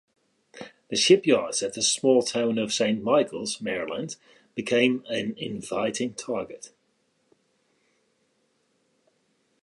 [0.89, 4.15] The shipyards at the small town of Saint Michaels, Maryland,
[4.55, 6.71] became an inviting target.